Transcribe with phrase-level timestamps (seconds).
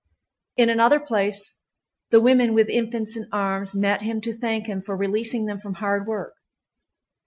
[0.57, 1.59] In another place
[2.09, 5.75] the women with infants in arms met him to thank him for releasing them from
[5.75, 6.33] hard work.